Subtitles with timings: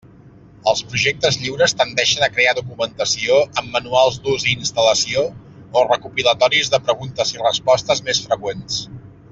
[0.69, 6.81] Els projectes lliures tendeixen a crear documentació amb manuals d'ús i instal·lació o recopilatoris de
[6.89, 8.85] preguntes i respostes més freqüents.